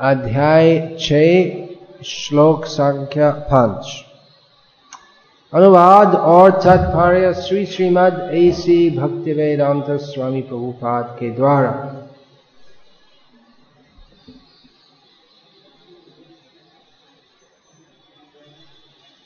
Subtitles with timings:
[0.00, 1.12] अध्याय छ
[2.04, 4.04] श्लोक संख्या पाँच।
[5.54, 11.70] अनुवाद और तात्पर्य श्री श्रीमद ऐसी भक्ति वेदांत स्वामी प्रभुपाद के द्वारा।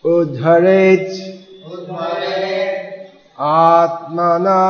[0.05, 1.09] उद्धरेत
[3.41, 4.61] आत्मना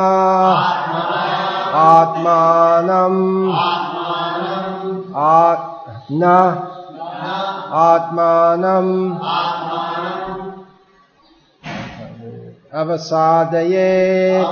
[1.74, 3.28] आत्मानम्
[6.10, 6.24] न
[7.72, 9.18] आत्मानम्
[12.74, 14.44] अवसादये।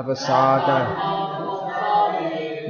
[0.00, 0.68] अवसाद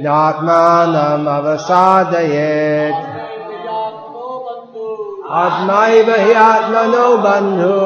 [0.05, 3.03] नात्मानम् अवसादयेत्
[5.43, 7.79] आत्मैव हि आत्मनो बन्धु।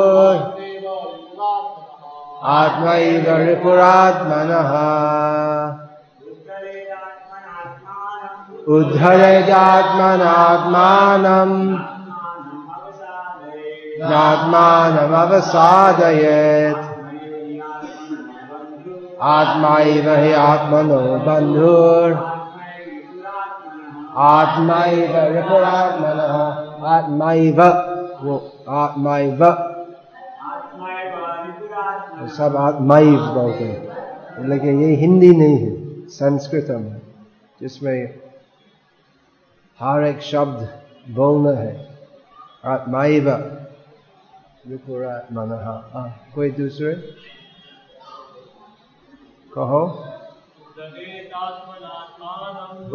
[2.45, 4.71] आत्मैव रिपुरात्मनः
[8.69, 11.55] उद्धरेदात्मनात्मानम्
[14.01, 16.83] नात्मानमवसादयेत्
[19.29, 22.13] आत्मा एव हि आत्मनो बन्धुर्।
[24.27, 26.35] आत्मा एव रिपुरात्मनः
[26.93, 27.29] आत्मा
[28.83, 29.13] आत्मा
[32.37, 33.67] सब आत्मा ही बोलते
[34.47, 35.71] लेकिन ये हिंदी नहीं है,
[36.13, 37.01] संस्कृत में,
[37.61, 38.28] जिसमें
[39.79, 40.61] हर एक शब्द
[41.15, 41.73] बोलना है
[42.71, 43.27] आत्माइव
[44.69, 45.51] विपुरात्मन
[46.35, 46.89] कोई दूसरे
[49.53, 49.79] कहो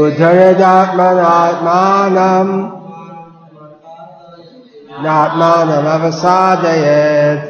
[0.00, 2.50] उद्धरेदात्मनात्मानम्
[5.04, 7.46] नात्मानमवसादयेत्।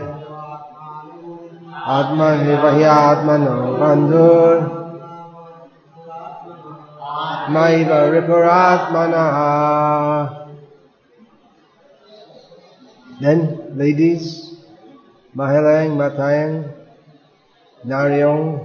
[1.97, 4.63] आत्मनि हि आत्मनो बन्धुर्
[7.55, 9.39] मैव रिपुरात्मनः
[13.23, 13.41] Then,
[13.77, 14.25] ladies,
[15.37, 16.82] Mahalang, Matayang,
[17.87, 18.59] Naryong,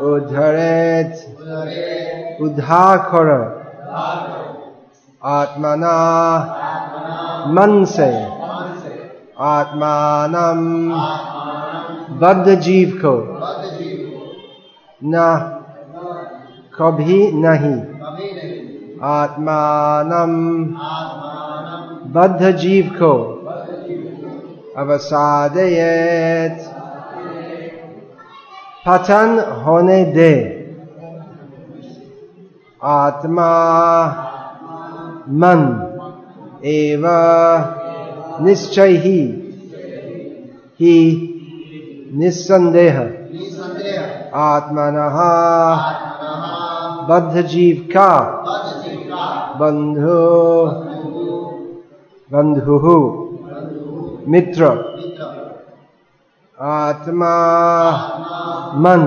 [0.04, 1.18] उद्धरेत्
[2.42, 3.28] उद्धार कर
[5.22, 5.96] आत्मना
[7.48, 8.10] मन से
[9.38, 10.60] आत्मानम
[12.18, 13.14] बद्ध जीव को
[15.04, 15.14] न
[16.78, 17.78] कभी नहीं।
[19.02, 20.32] आत्मानम
[22.12, 23.14] बद्ध जीव को
[24.76, 26.73] अवसादयेत।
[28.88, 30.32] पतन होने दे।
[32.82, 33.50] आत्मा
[35.28, 35.60] मन
[36.64, 37.02] एव
[38.44, 39.22] निश्चय। ही
[40.80, 41.00] ही
[42.14, 43.00] निस्संदेह।
[44.34, 44.96] आत्मन
[47.10, 48.10] बद्ध जीव का
[49.60, 50.66] बंधु।
[52.32, 52.78] बंधु
[54.28, 54.93] मित्र।
[56.60, 57.34] आत्मा।
[58.74, 59.00] मन।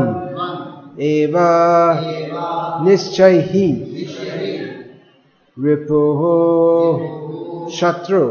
[1.01, 1.33] एव।
[2.85, 3.71] निश्चय। ही
[5.59, 5.99] रिपु
[7.73, 8.27] शत्रु।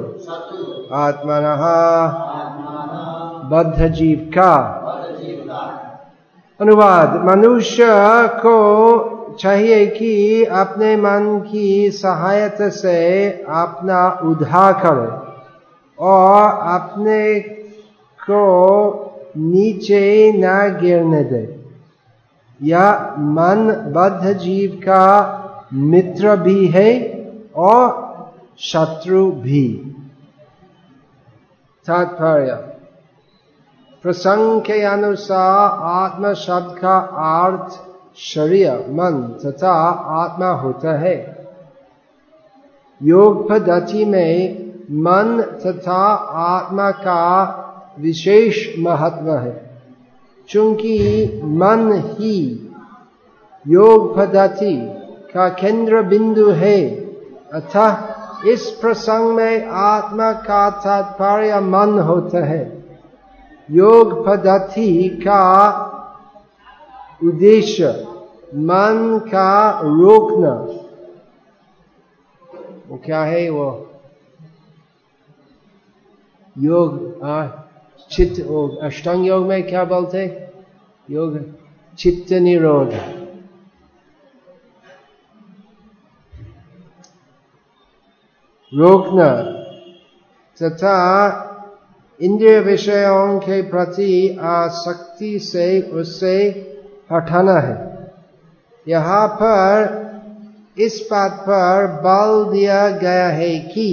[0.93, 1.43] आत्मन।
[3.53, 4.83] बद्ध जीव का
[6.61, 7.87] अनुवाद। मनुष्य
[8.29, 15.37] को चाहिए कि अपने मन की सहायता से अपना उद्धार करे
[15.99, 17.41] और अपने
[18.31, 19.06] को
[19.37, 21.44] नीचे न गिरने दे
[22.61, 22.88] या
[23.37, 25.03] मन बद्ध जीव का
[25.73, 26.91] मित्र भी है
[27.56, 28.05] और
[28.61, 29.67] शत्रु भी
[31.87, 32.55] तात्पर्य
[34.05, 36.97] प्रसंग के अनुसार आत्मा शब्द का
[37.27, 37.81] अर्थ
[38.23, 39.73] शरीर मन तथा
[40.23, 41.15] आत्मा होता है
[43.00, 44.67] योग पद्धति में
[45.05, 46.03] मन तथा
[46.44, 47.23] आत्मा का
[47.98, 49.81] विशेष महत्व है।
[50.48, 52.70] चूँकि मन ही
[53.69, 54.76] योग पद्धति
[55.34, 56.91] का केंद्र बिंदु है
[57.53, 62.84] अतः इस प्रसंग में आत्मा का तात्पर्य मन होता है।
[63.70, 65.72] योग पद्धति का
[67.24, 68.06] उद्देश्य
[68.55, 70.53] मन का रोकना।
[72.88, 73.91] वो क्या है वो?
[76.58, 77.46] योग आ,
[78.10, 78.41] चित्त
[78.82, 80.25] अष्टांग योग में क्या बोलते
[81.10, 81.39] योग
[81.98, 82.93] चित्त निरोध।
[88.72, 89.29] रोकना
[90.63, 90.96] तथा
[92.20, 96.36] इंद्रिय विषयों के प्रति आसक्ति से उससे
[97.13, 97.75] हटाना है।
[98.89, 100.06] यहाँ पर
[100.79, 103.91] इस बात पर बल दिया गया है कि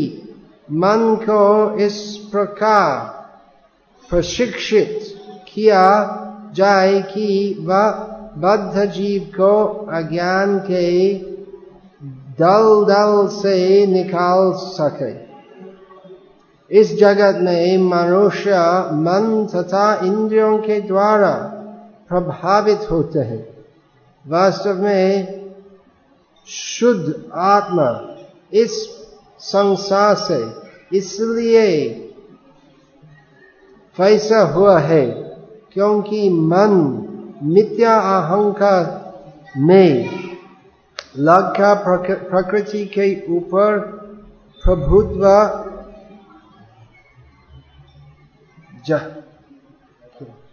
[0.71, 3.22] मन को इस प्रकार
[4.13, 4.99] प्रशिक्षित
[5.53, 5.85] किया
[6.55, 7.89] जाए कि वह
[8.37, 11.13] बद्ध जीव को अज्ञान के
[12.39, 15.11] दल दल से निकाल सके।
[16.79, 18.51] इस जगत में मनुष्य
[18.91, 21.31] मन तथा इंद्रियों के द्वारा
[22.09, 23.47] प्रभावित होते हैं।
[24.27, 25.41] वास्तव में
[26.47, 28.15] शुद्ध आत्मा
[28.53, 28.89] इस
[29.39, 30.45] संसार से
[30.97, 31.99] इसलिए
[33.97, 35.05] फैसा हुआ है,
[35.73, 36.71] क्योंकि मन
[37.43, 38.85] मिथ्या अहंकार
[39.57, 40.09] में
[41.17, 43.77] लग्घा प्रकृति के ऊपर
[44.63, 45.23] प्रभुत्व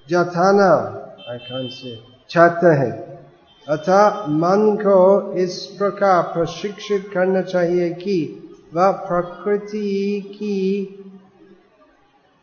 [0.08, 0.72] जथाना
[1.48, 1.96] से
[2.30, 2.92] चाहते हैं।
[3.66, 8.16] अतः मन को इस प्रकार प्रशिक्षित करना चाहिए कि
[8.74, 10.56] वह प्रकृति की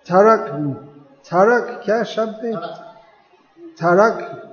[0.07, 0.51] थरक
[1.27, 2.55] थरक क्या शब्द है?
[3.67, 4.43] थरक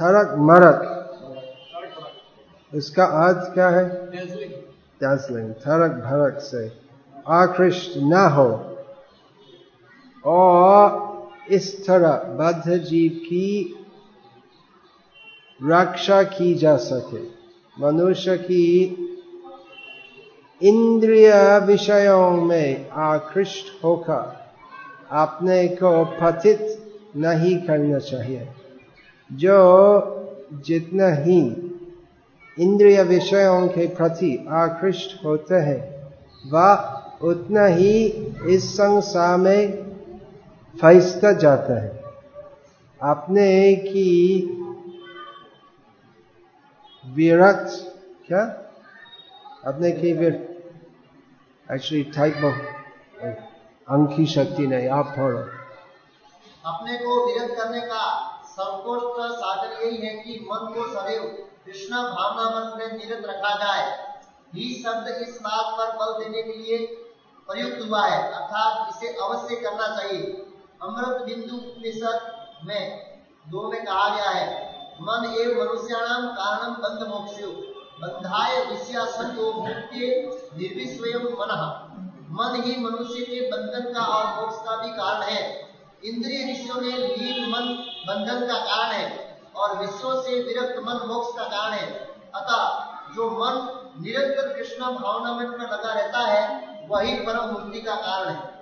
[0.00, 0.94] थरक मरक
[2.74, 3.88] इसका अर्थ क्या है?
[5.00, 6.80] दार्जिलिंग थरक भरक से।
[7.28, 8.78] आकृष्ट न हो।
[10.24, 11.08] और
[11.50, 13.74] इस तरह बद्ध जीव की
[15.64, 17.22] रक्षा की जा सके।
[17.80, 18.64] मनुष्य की
[20.62, 24.47] इंद्रिय विषयों में आकृष्ट होकर
[25.10, 28.48] अपने को पतित नहीं करना चाहिए।
[29.32, 30.14] जो
[30.52, 31.40] जितना ही
[32.58, 36.08] इंद्रिय विषयों के प्रति आकृष्ट होते हैं,
[36.50, 38.06] वह उतना ही
[38.46, 39.82] इस संसार में
[40.80, 42.02] फैसता जाता है।
[43.02, 44.42] अपने की
[47.06, 47.96] विरक्त,
[48.26, 48.64] क्या?
[49.64, 50.62] अपने की विर
[51.72, 52.77] एक्चुअली टाइप ऑफ़
[53.88, 55.38] की शक्ति नहीं, आप पढ़ो
[56.64, 58.02] अपने को विरत करने का
[58.46, 61.22] सर्वोत्कृष्ट साधन यही है कि मन को सदैव
[61.64, 63.86] कृष्ण भावना मन में निरत रखा जाए।
[64.54, 66.78] ही शब्द इस बात पर बल देने के लिए
[67.48, 70.22] प्रयुक्त हुआ है, अर्थात इसे अवश्य करना चाहिए।
[70.82, 72.18] अमृत बिंदु उपनिषद
[72.64, 72.82] में
[73.50, 74.46] दो में कहा गया है,
[75.00, 77.42] मन एवं मनुष्याणाम कारणम बंध मोक्ष
[78.00, 80.06] बंधाय विषयासंतो मुक्ति
[80.56, 81.52] निर्विस्वयं मन।
[82.30, 85.68] मन ही मनुष्य के बंधन का और मोक्ष का भी कारण है।
[86.04, 87.64] इंद्रिय विषयों में लीन मन
[88.08, 91.86] बंधन का कारण है और विश्व से विरक्त मन मोक्ष का कारण है।
[92.34, 92.64] अतः
[93.14, 98.58] जो मन निरंतर कृष्ण भावना में लगा रहता है, वही परम मुक्ति का कारण है।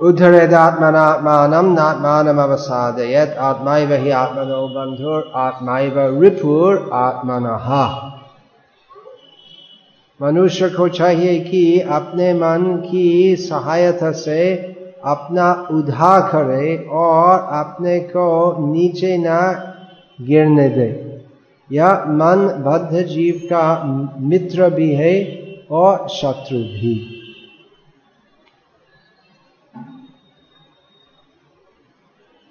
[0.00, 8.15] उद्धरेदात्मनात्मानं नात्मानमवसादयत् आत्माइव हि आत्मनो बंधुर आत्माइव रिपुर आत्मनः।
[10.22, 14.56] मनुष्य को चाहिए कि अपने मन की सहायता से
[15.04, 19.26] अपना उद्धार करे और अपने को नीचे न
[20.20, 20.88] गिरने दे।
[21.72, 23.84] यह मन बद्ध जीव का
[24.18, 25.14] मित्र भी है
[25.70, 27.12] और शत्रु भी।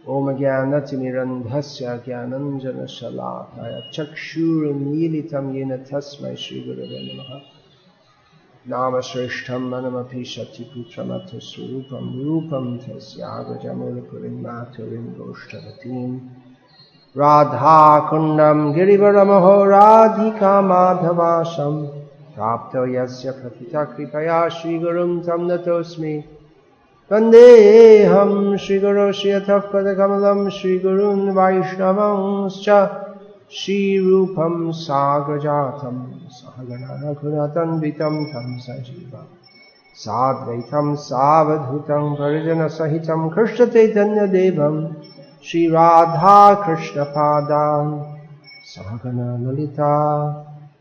[0.07, 7.54] ओम ज्ञान तिमिरंधस्य ज्ञानंजन शलाकाय चक्षुर्मीलितं येन तस्मै श्रीगुरवे नमः।
[8.69, 16.19] नाम श्रेष्ठम मनमपि शचिपुत्रमथ स्वरूपम रूपम तस्यागजमूलपुरीमाथुरीं गोष्ठवतीम्
[17.17, 21.85] राधाकुण्डं गिरिवरमहो राधिका माधवाशं
[22.35, 26.23] प्राप्तो यस्य प्रथिता कृपया श्रीगुरुं तं नतोऽस्मि।
[27.11, 32.69] वन्देऽहं श्रीगुरो श्रियतः पदकमलं श्रीगुरून् वैष्णवंश्च
[33.51, 39.25] श्रीरूपं साग्रजातं सहगणरघुनतन्वितं तं सजीवम्
[39.95, 44.93] साद्वैतं सावधूतं परिजनसहितं कृष्णचैतन्यदेवं
[45.43, 48.15] श्रीराधाकृष्णपादान्।
[48.65, 49.93] सहगणललिता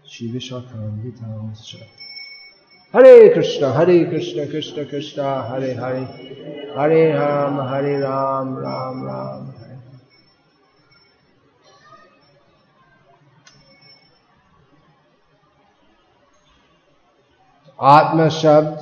[0.06, 1.76] श्रीविशाखान्वितांश्च
[2.96, 6.06] हरे कृष्ण हरे कृष्ण कृष्ण कृष्ण, हरे हरे।
[6.78, 9.53] हरे राम हरे राम राम राम।
[17.80, 18.78] आत्म शब्द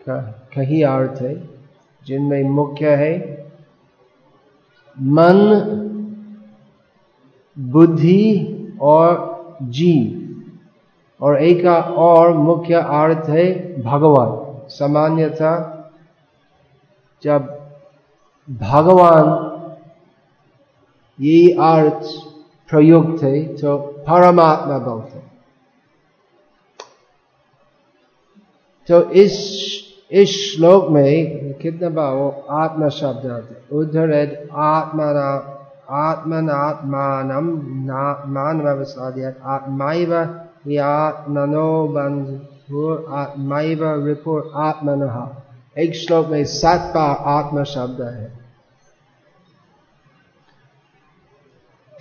[0.00, 0.16] का
[0.54, 1.48] कई अर्थ है,
[2.06, 3.12] जिनमें मुख्य है,
[5.00, 5.38] मन,
[7.58, 8.26] बुद्धि
[8.80, 10.22] और जीव।
[11.20, 11.66] और एक
[11.98, 13.46] और मुख्य अर्थ है
[13.82, 15.54] भगवान। सामान्यतः
[17.22, 17.68] जब
[18.50, 19.26] भगवान
[21.20, 22.02] ये अर्थ
[22.70, 25.25] प्रयुक्त है तो परमात्मा बोलते
[28.88, 29.32] तो इस
[30.10, 34.12] इस श्लोक में कितना बार आत्मा शब्द आते उधर
[34.52, 35.52] आत्मना,
[35.90, 37.26] आत्मनात्मान
[38.28, 40.14] मान व्यवसाद आत्माइव
[40.80, 45.30] आत्मनो बंधु आत्माइव रिपुर आत्मन।
[45.78, 48.24] एक श्लोक में सात बार आत्मा शब्द है।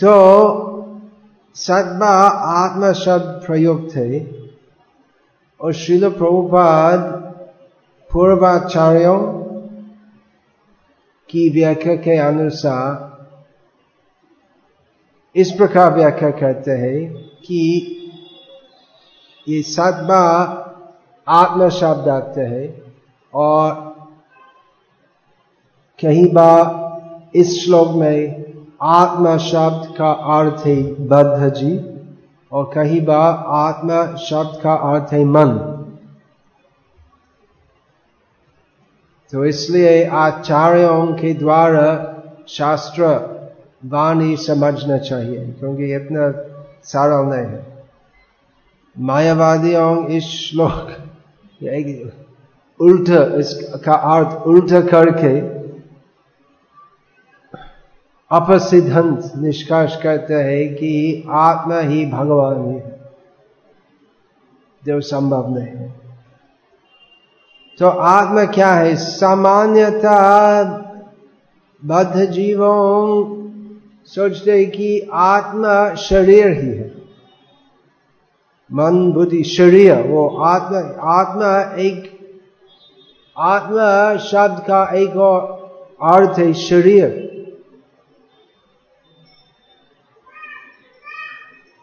[0.04, 0.14] तो
[1.56, 4.35] सात बार आत्मा शब्द प्रयुक्त है।
[5.62, 7.00] और शिल प्रभुपाद
[8.14, 9.18] पूर्वाचार्यों
[11.30, 13.14] की व्याख्या के अनुसार
[15.36, 17.62] इस प्रकार व्याख्या करते हैं कि
[19.50, 20.64] ये सात बार
[21.28, 22.84] आत्मा शब्द आते हैं
[23.34, 23.74] और
[26.00, 28.46] कहीं बार इस श्लोक में
[28.82, 31.95] आत्मा शब्द का अर्थ है बद्ध जी।
[32.56, 35.50] और कहीं बार आत्मा शब्द का अर्थ है मन।
[39.34, 41.88] तो इसलिए आचार्यों के द्वारा
[42.50, 43.04] शास्त्र
[43.86, 46.32] वाणी समझना चाहिए, क्योंकि इतना
[46.84, 47.64] सारा नहीं है।
[48.96, 50.92] मायावादियों इस श्लोक
[52.80, 53.10] उल्ट,
[53.40, 55.34] इसका अर्थ उल्ट करके
[58.36, 62.80] अपसिद्धांत निष्कर्ष करते हैं कि आत्मा ही भगवान ही।
[64.86, 66.02] जो संभव नहीं है।
[67.80, 68.96] तो आत्मा क्या है?
[68.96, 70.64] सामान्यता
[71.86, 73.26] बद्ध जीवों
[74.06, 76.96] सोचते कि आत्मा शरीर ही है।
[78.74, 82.20] मन, बुद्धि, शरीर, वो आत्मा आत्मा एक,
[83.38, 85.66] आत्मा शब्द का एक और
[86.04, 87.25] अर्थ है शरीर।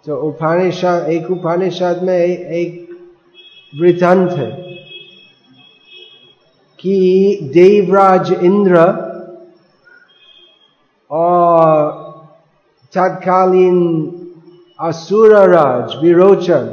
[0.07, 2.89] तो उपनिषद, एक उपनिषद में एक
[3.73, 4.51] वृतांत है
[6.79, 8.79] कि देवराज इंद्र
[11.11, 11.91] और
[12.93, 13.79] तत्कालीन
[14.81, 16.67] असुर राज विरोचन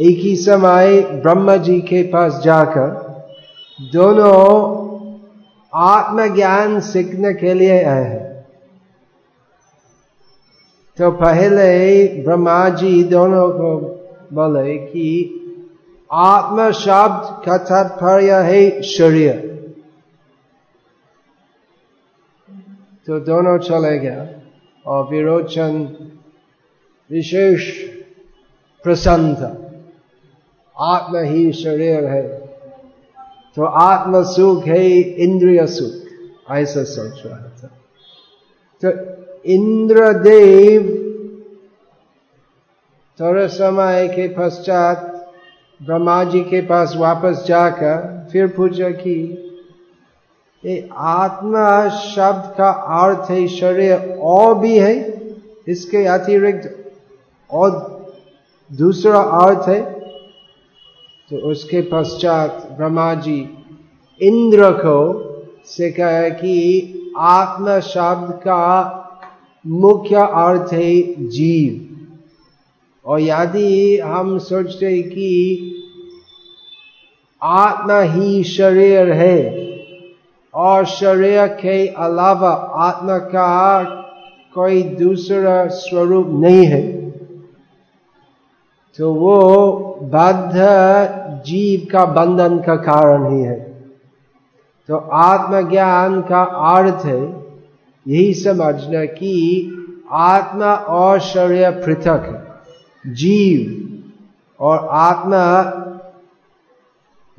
[0.00, 2.88] एक ही समय ब्रह्मा जी के पास जाकर
[3.78, 4.38] दोनों
[5.72, 8.27] आत्मज्ञान सीखने के लिए आए हैं।
[10.98, 11.66] तो पहले
[12.22, 13.74] ब्रह्मा जी दोनों को
[14.34, 15.10] बोले कि
[16.10, 19.36] आत्म शब्द का तात्पर्य है शरीर
[23.08, 24.26] तो दोनों चले गया
[24.86, 25.78] और विरोचन
[27.10, 27.70] विशेष
[28.84, 29.52] प्रसन्न था
[30.76, 32.22] आत्म ही शरीर है
[33.56, 34.82] तो आत्म सुख है
[35.20, 37.70] इंद्रिय सुख ऐसा सोच रहा था
[38.82, 39.17] तो
[39.48, 40.86] इंद्रदेव
[43.18, 45.04] थोड़े समय के पश्चात
[45.80, 49.14] ब्रह्मा जी के पास वापस जाकर फिर पूछा कि
[50.62, 50.76] ये
[51.12, 54.94] आत्मा शब्द का अर्थ है शरीर और भी है
[55.68, 56.74] इसके अतिरिक्त
[57.50, 57.70] और
[58.70, 59.80] दूसरा अर्थ है
[61.30, 63.38] तो उसके पश्चात ब्रह्मा जी
[64.20, 64.98] इंद्र को
[65.66, 66.54] से कहा कि
[67.28, 68.64] आत्मा शब्द का
[69.64, 71.84] मुख्य अर्थ है जीव।
[73.04, 75.74] और यदि हम सोचते कि
[77.42, 79.38] आत्मा ही शरीर है,
[80.54, 82.50] और शरीर के अलावा
[82.84, 83.84] आत्मा का
[84.54, 86.82] कोई दूसरा स्वरूप नहीं है
[88.98, 89.38] तो वो
[90.12, 90.52] बद्ध
[91.46, 93.58] जीव का बंधन का कारण ही है।
[94.88, 97.20] तो आत्मज्ञान का अर्थ है
[98.06, 99.74] यही समझना कि,
[100.10, 102.52] आत्मा और शरीर पृथक
[103.06, 103.84] है जीव,
[104.60, 105.62] और आत्मा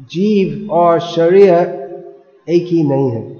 [0.02, 1.54] जीव और शरीर
[2.50, 3.34] एक ही नहीं है।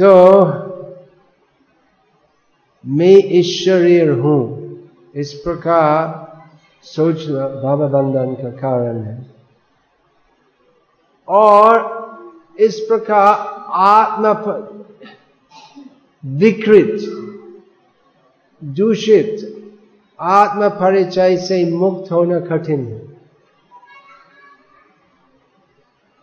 [0.00, 0.42] तो
[2.86, 4.64] मैं इस शरीर हूँ,
[5.14, 6.24] इस प्रकार
[6.82, 9.26] सोचना भाव बंधन का कारण है।
[11.28, 12.03] और
[12.58, 13.32] इस प्रकार
[13.72, 14.32] आत्मा
[16.24, 17.00] विकृत,
[18.62, 19.50] दूषित,
[20.18, 23.02] आत्म परिचय से मुक्त होना कठिन है।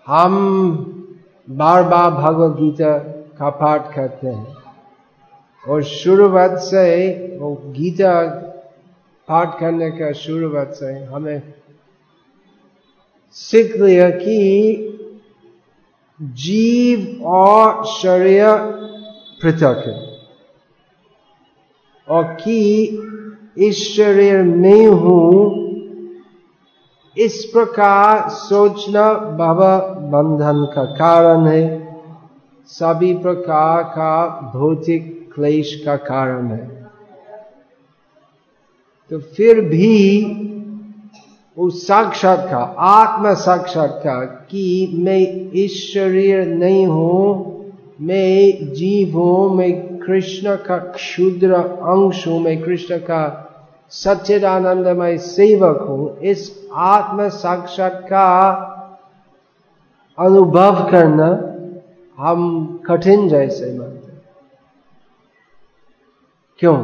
[0.08, 0.34] हम
[1.48, 2.98] बार बार भगवत गीता
[3.38, 4.56] का पाठ करते हैं
[5.64, 8.14] और शुरुआत से वो गीता
[9.28, 11.54] पाठ करने का शुरुआत से हमें
[13.36, 14.91] सीख लिया कि
[16.24, 18.56] जीव और शरीर
[19.42, 20.12] पृथक है।
[22.10, 22.88] और कि
[23.58, 25.62] इस शरीर में हूँ,
[27.18, 31.92] इस प्रकार सोचना बाबा बंधन का कारण है।
[32.66, 36.92] सभी प्रकार का भौतिक क्लेश का कारण है।
[39.10, 40.22] तो फिर भी
[41.58, 47.56] उस साक्षात्कार आत्म साक्षात्कार कि मैं इस शरीर नहीं हूँ,
[48.02, 53.48] मैं जीव हूँ, मैं कृष्ण का क्षुद्र अंश हूँ, मैं कृष्ण का
[53.90, 58.72] सच्चिदानंदमय सेवक हूँ। इस आत्म साक्षात्कार
[60.18, 61.30] अनुभव करना
[62.18, 64.12] हम कठिन जैसे मानते
[66.60, 66.78] क्यों?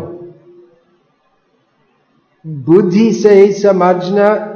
[2.46, 4.54] बुद्धि से ही समझना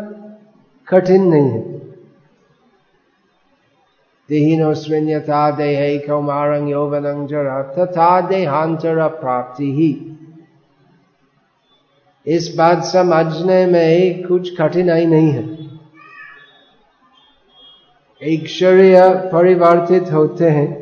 [0.92, 1.62] कठिन नहीं है।
[4.30, 10.18] देहिनो स्विन्यता देह कौमारंग यौवनं जरा, तथा देहांतर प्राप्ति ही।
[12.28, 15.58] इस बात समझने में कुछ कठिनाई नहीं है।
[18.24, 20.82] एक शरीर परिवर्तित होते हैं।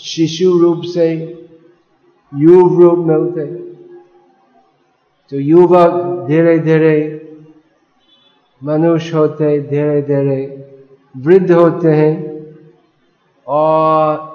[0.00, 1.36] शिशु रूप से,
[2.34, 3.46] युव रूप में होते
[5.30, 7.19] तो युवक धीरे धीरे
[8.64, 10.70] मनुष्य होते धीरे धीरे
[11.16, 12.30] वृद्ध होते हैं
[13.46, 14.30] और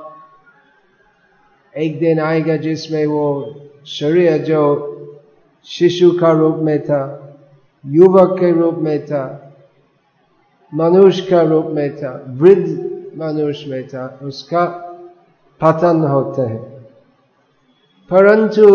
[1.77, 4.91] एक दिन आएगा जिसमें वो शरीर जो
[5.65, 7.21] शिशु का रूप में था,
[7.85, 9.53] युवक के रूप में था,
[10.73, 12.69] मनुष्य का रूप में था, वृद्ध
[13.17, 14.65] मनुष्य में था, उसका
[15.61, 16.63] पतन होते हैं।
[18.09, 18.65] परंतु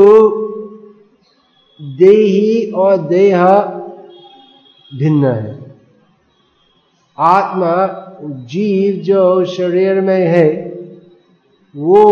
[1.82, 3.46] देही और देह
[4.98, 5.76] भिन्न है।
[7.18, 10.52] आत्मा जीव जो शरीर में है,
[11.76, 12.08] वो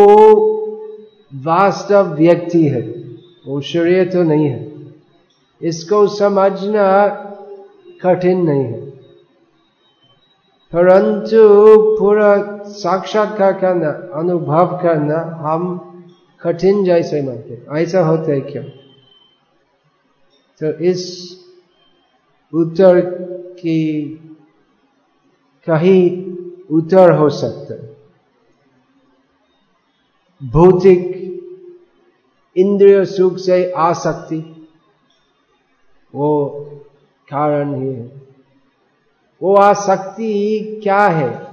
[1.35, 2.81] वास्तव व्यक्ति है,
[3.47, 4.73] वो शरीर तो नहीं है।
[5.63, 7.07] इसको समझना
[8.03, 8.89] कठिन नहीं है।
[10.73, 11.39] परंतु
[11.99, 15.85] पूरा साक्षात्कार करना, अनुभव करना हम
[16.43, 18.65] कठिन जैसे मानते ऐसा होता है क्यों?
[20.61, 21.35] तो इस
[22.55, 23.01] उत्तर
[23.61, 24.03] की
[25.67, 26.25] कहीं
[26.71, 27.89] उत्तर हो सकते।
[30.47, 31.19] भौतिक
[32.57, 34.69] इंद्रिय सुख से आसक्ति
[36.15, 36.49] वो
[37.29, 38.23] कारण ही है।
[39.43, 41.49] वो आसक्ति क्या है?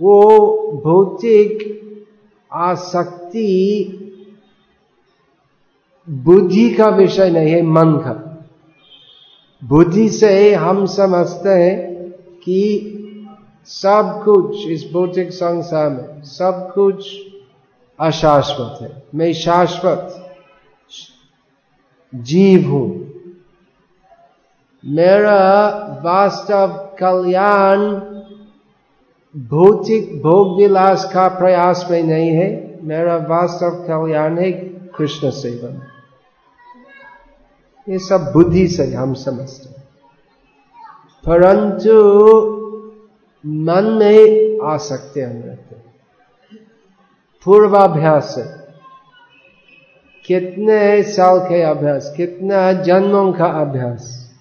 [0.00, 0.38] वो
[0.84, 1.78] भौतिक
[2.52, 3.94] आसक्ति
[6.08, 8.27] बुद्धि का विषय नहीं है, मन का।
[9.64, 11.94] बुद्धि से हम समझते हैं
[12.44, 12.94] कि
[13.64, 17.18] सब कुछ इस भौतिक संसार में, सब कुछ
[18.00, 20.30] अशाश्वत है। मैं शाश्वत
[22.14, 23.08] जीव हूँ।
[24.84, 25.68] मेरा
[26.04, 27.78] वास्तव कल्याण
[29.40, 34.52] भौतिक भोग विलास का प्रयास में नहीं है। मेरा वास्तव कल्याण है
[34.98, 35.87] कृष्ण सेवन।
[37.88, 39.88] ये सब बुद्धि से हम समझते हैं।
[41.24, 41.92] परंतु
[43.46, 45.76] मन में आ सकते हम रहते
[47.44, 48.42] पूर्वाभ्यास से
[50.26, 54.32] कितने साल के अभ्यास, कितना जन्मों का अभ्यास।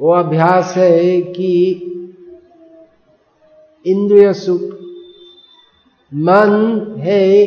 [0.00, 1.72] वो अभ्यास है कि
[3.86, 4.62] इंद्रिय सुख,
[6.14, 7.46] मन है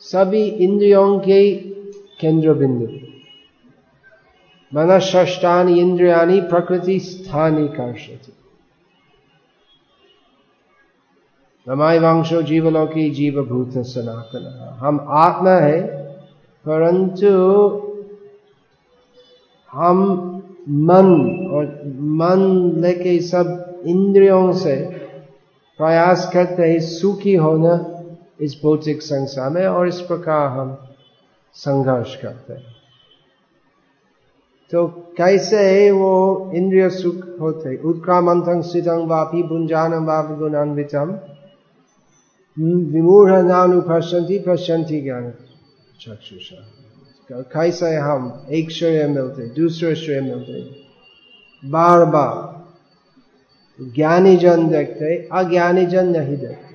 [0.00, 1.54] सभी इंद्रियों के
[2.20, 2.86] केंद्र बिंदु
[4.72, 8.32] मन ष्टानी इंद्रियानी प्रकृति स्थानी कर्षति।
[11.66, 15.80] रमाय वंशो जीवलोकी जीवभूत सनातन हम आत्मा है,
[16.64, 17.28] परंतु
[19.72, 19.98] हम
[20.68, 21.06] मन
[21.52, 21.64] और
[22.18, 24.76] मन लेके सब इंद्रियों से
[25.78, 27.76] प्रयास करते हैं सुखी होना।
[28.40, 30.78] इस भौतिक संसार में और इस प्रकार हम
[31.52, 32.78] संघर्ष करते हैं।
[34.70, 37.76] तो कैसे वो इंद्रिय सुख होते?
[37.76, 41.18] उत्क्रामंथं स्थितं वापी भुंजानम वापि गुणान्वितम
[42.92, 45.30] विमूढ़ नानु पश्यंती पश्यंती ज्ञान
[46.00, 46.72] चक्षुषा।
[47.32, 50.76] कैसे हम एक श्रेय मिलते, दूसरे श्रेय मिलते?
[51.68, 52.58] बार बार।
[53.94, 56.67] ज्ञानी जन देखते अज्ञानी जन नहीं देखते।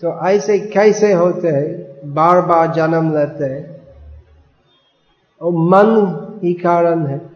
[0.00, 1.90] तो ऐसे कैसे होते हैं?
[2.14, 3.88] बार बार जन्म लेते हैं।
[5.42, 7.30] और मन ही कारण है।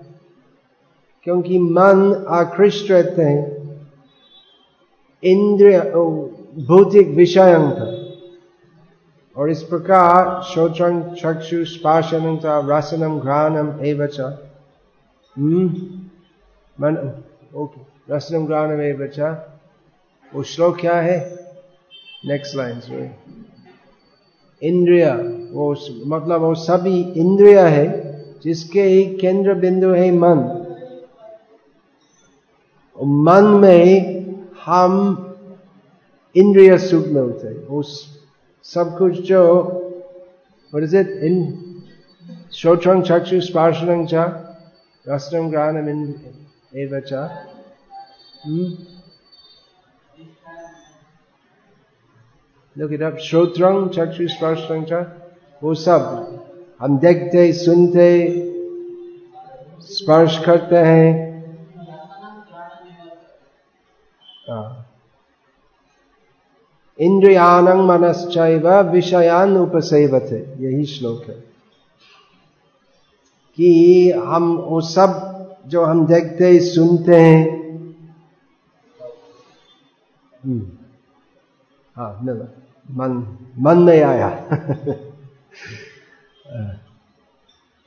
[1.23, 3.65] क्योंकि मन आकृष्ट रहते हैं।
[5.23, 5.81] इंद्रिय
[6.69, 8.05] भौतिक विषयों का
[9.37, 14.21] और इस प्रकार शोचन, चक्षु स्पाशनम रसनम, घ्राणम, एवच।
[16.81, 17.23] मन,
[17.57, 19.21] ओके। रसनम, घ्राणम, एवच।
[20.35, 21.44] वो श्लोक क्या है?
[22.27, 23.11] नेक्स्ट लाइन
[24.63, 25.13] इंद्रिय,
[25.53, 30.61] वो मतलब वो सभी इंद्रिय है, जिसके ही केंद्र बिंदु है मन।
[33.03, 34.25] मन में
[34.65, 35.21] हम
[36.37, 38.19] इंद्रिय सुख मिलते उस
[38.63, 39.43] सब कुछ जो,
[40.75, 41.09] what is it?
[41.25, 41.53] in
[42.53, 44.15] श्रोत्रं चक्षु, स्पर्शनं च
[45.09, 45.89] रसनं ग्राणम
[46.79, 47.13] एव च।
[52.79, 53.13] Look it up.
[53.13, 55.05] Shrotrang, Chakshi Sparshang.
[55.63, 56.31] वो सब
[56.81, 58.29] हम देखते सुनते
[59.81, 61.35] स्पर्श करते हैं।
[66.99, 71.45] इंद्रियान मनश्चैव विषयान उपसेवते यही श्लोक है।
[73.57, 75.11] कि हम वो सब
[75.67, 77.49] जो हम देखते सुनते हैं।
[80.45, 80.67] हम्म,
[81.97, 84.29] हाँ मिला मन मन में आया।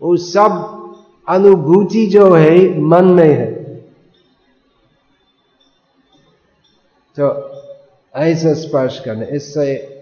[0.01, 0.73] वो सब
[1.27, 3.51] अनुभूति जो है, मन में है।
[7.17, 7.27] तो
[8.15, 9.93] ऐसा स्पर्श करना, इससे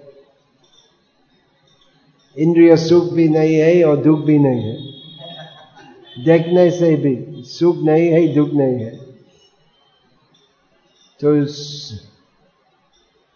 [2.37, 8.07] इंद्रिय सुख भी नहीं है और दुख भी नहीं है। देखने से भी सुख नहीं
[8.07, 8.95] है, दुख नहीं है।
[11.19, 11.35] तो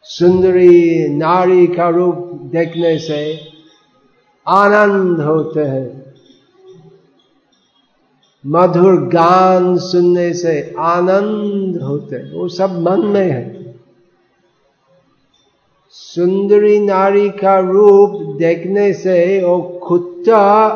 [0.10, 3.40] सुंदरी नारी का रूप देखने से
[4.48, 6.14] आनंद होते हैं।
[8.46, 13.76] मधुर गान सुनने से आनंद होते हैं। वो सब मन में है।
[15.90, 20.70] सुंदरी नारी का रूप देखने से वो खुदा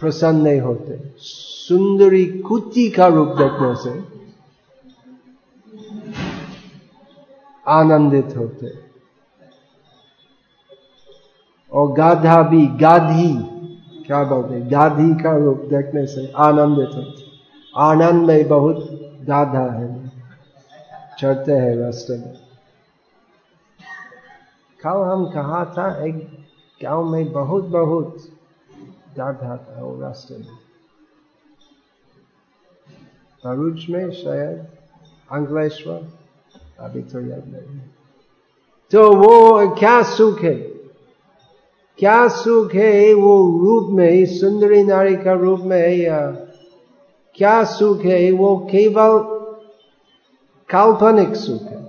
[0.00, 4.19] प्रसन्न नहीं होते। सुंदरी कुत्ती का रूप देखने से
[7.70, 8.90] आनंदित होते।
[11.72, 13.60] और गाधा भी, गाधी,
[14.04, 17.26] क्या बोलते गाधी का रूप देखने से आनंदित होते।
[17.76, 18.88] आनंद में बहुत
[19.22, 20.12] गाधा है।
[21.18, 22.34] चढ़ते हैं रास्ते में।
[24.84, 26.04] कल हम कहा था?
[26.04, 26.46] एक
[26.82, 28.16] गाँव में बहुत बहुत
[29.16, 30.48] गाधा था वो रास्ते में।
[33.44, 34.66] भरूच में शायद
[35.32, 36.19] अंकलेश्वर
[36.80, 37.80] अभी तो याद नहीं
[38.92, 40.54] तो वो क्या सुख है?
[41.98, 46.20] क्या सुख है वो रूप में, सुंदरी नारी का रूप में है या
[47.34, 49.18] क्या सुख है वो केवल
[50.68, 51.80] काल्पनिक सुख है?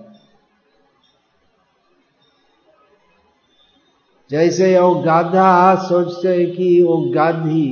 [4.29, 7.69] जैसे वो गाधा सोचते है कि वो गाधी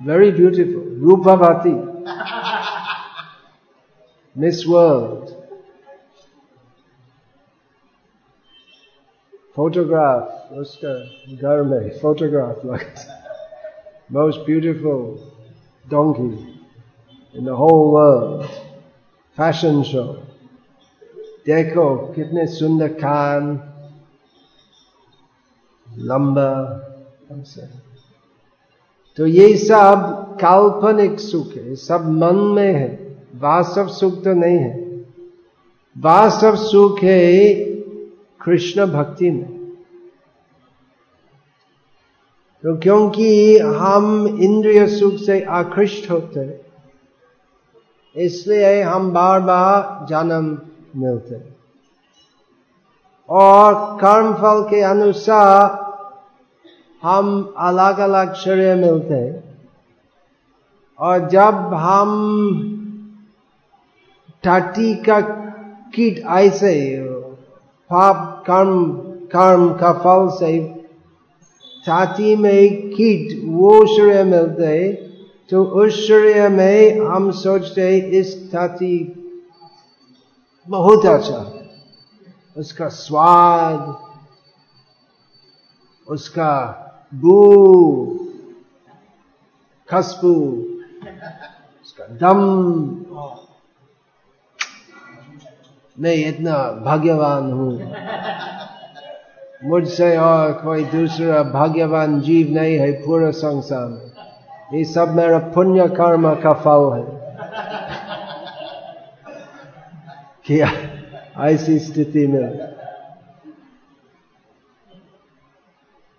[0.00, 1.74] very beautiful रूपाभाती
[4.35, 5.29] miss world
[9.57, 10.93] photograph उसका
[11.35, 13.15] घर में फोटोग्राफ लगा
[14.11, 15.01] most beautiful
[15.85, 16.29] donkey
[17.35, 18.45] in the whole world
[19.37, 20.03] fashion show
[21.47, 23.49] देखो कितने सुंदर कान
[26.07, 26.51] लंबा
[29.17, 30.05] तो ये सब
[30.41, 33.00] काल्पनिक सुख है सब मन में है
[33.42, 34.80] वास्तव सुख तो नहीं है।
[35.96, 37.54] वास्तव सुख है
[38.40, 39.48] कृष्ण भक्ति में।
[42.64, 46.40] तो क्योंकि हम इंद्रिय सुख से आकृष्ट होते
[48.16, 50.46] इसलिए हम बार बार जन्म
[50.96, 51.40] मिलते
[53.28, 55.80] और कर्म फल के अनुसार
[57.02, 59.42] हम अलग अलग शरीर मिलते हैं।
[60.98, 62.08] और जब हम
[64.44, 65.20] टाटी का
[65.94, 66.74] कीट ऐसे
[67.90, 68.92] पाप कर्म
[69.28, 70.52] कर्म का फल से
[71.86, 74.92] छाती में कीट, वो शरीर मिलते
[75.50, 78.96] तो उस शरीर में हम सोचते इस छाती
[80.68, 81.58] बहुत अच्छा
[82.56, 83.96] उसका स्वाद,
[86.08, 86.54] उसका
[87.14, 87.38] बू,
[89.88, 90.34] खसबू,
[91.82, 92.40] उसका दम
[96.00, 97.92] मैं इतना भाग्यवान हूँ।
[99.64, 105.88] मुझसे और कोई दूसरा भाग्यवान जीव नहीं है पूरा संसार। में ये सब मेरा पुण्य
[105.88, 107.04] कर्म का फल है।
[110.44, 110.70] क्या
[111.44, 112.68] ऐसी स्थिति में?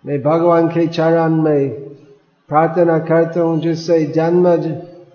[0.06, 1.68] मैं भगवान के चरण में
[2.48, 4.56] प्रार्थना करता हूँ, जिससे जन्म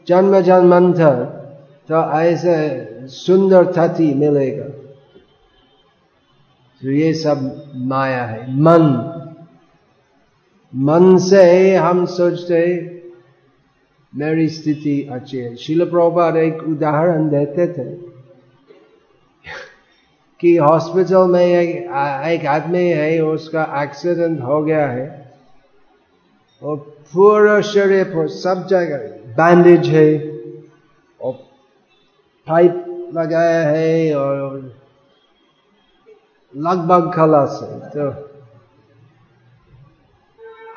[0.07, 1.23] जन्म जन्मांतर
[1.89, 4.65] तो ऐसे सुंदर तथी मिलेगा।
[6.81, 9.15] तो ये सब माया है। मन।
[10.75, 12.95] मन से हम सोचते
[14.15, 17.83] मेरी स्थिति अच्छी है। शिल प्रभुपाद एक उदाहरण देते थे
[20.39, 21.77] कि हॉस्पिटल में एक,
[22.27, 25.33] एक आदमी है उसका एक्सीडेंट हो गया है।
[26.63, 30.39] और पूरा शरीर पर सब जगह बैंडेज है।
[31.21, 31.39] और
[32.47, 34.57] पाइप लगाया है और
[36.53, 38.09] लगभग खलास है तो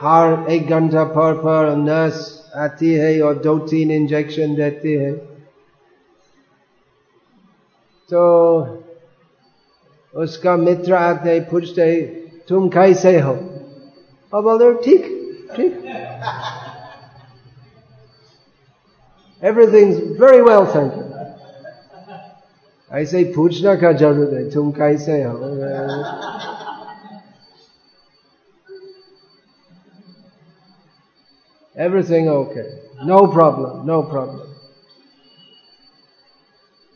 [0.03, 2.21] हर एक घंटा पर पर नर्स
[2.57, 5.12] आती है और दो तीन इंजेक्शन देती है।
[8.11, 8.23] तो
[10.14, 11.85] उसका मित्र आते पूछते
[12.49, 13.33] तुम कैसे हो?
[14.33, 15.07] और बोलते ठीक
[15.57, 15.73] ठीक।
[19.42, 21.12] Everything very well thank you
[22.93, 25.37] ऐसे ही पूछना का ज़रूरत है, तुम कैसे हो?
[31.77, 32.63] Everything okay
[33.07, 34.51] no problem no problem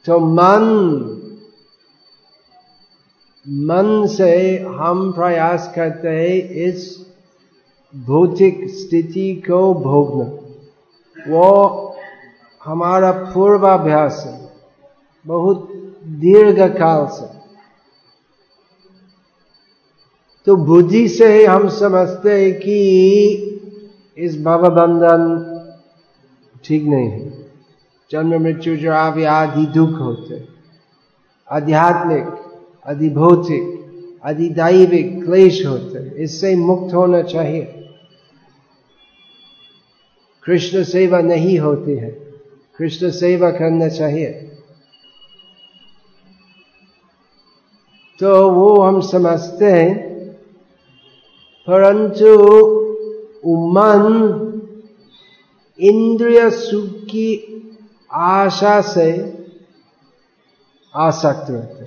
[0.07, 0.65] तो मन
[3.47, 6.85] मन से हम प्रयास करते हैं इस
[7.95, 11.49] भौतिक स्थिति को भोगना। वो
[12.65, 14.35] हमारा पूर्वाभ्यास है।
[15.25, 15.69] बहुत
[16.07, 17.37] दीर्घ काल से।
[20.47, 22.77] तो बुद्धि से ही हम समझते हैं कि
[24.19, 25.42] इस भव बंधन
[26.64, 27.47] ठीक नहीं है।
[28.11, 30.49] जन्म, मृत्यु, जो आप आदि दुख होते
[31.51, 32.25] आध्यात्मिक,
[32.87, 33.77] अधिभौतिक,
[34.25, 37.62] अधिदैविक क्लेश होते इससे मुक्त होना चाहिए।
[40.45, 42.11] कृष्ण सेवा नहीं होती है।
[42.79, 44.56] कृष्ण सेवा करना चाहिए।
[48.20, 49.94] तो वो हम समझते हैं,
[51.68, 52.29] परंतु
[53.74, 54.05] मन
[55.79, 57.29] इंद्रिय सुख की
[58.11, 59.11] आशा से
[60.94, 61.85] आसक्त रहते